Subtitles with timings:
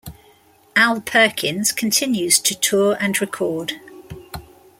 [0.75, 3.73] Al Perkins continues to tour and record.